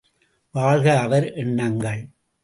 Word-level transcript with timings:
வாழ்க 0.55 0.99
அவர் 0.99 1.27
எண்ணங்கள்! 1.33 2.01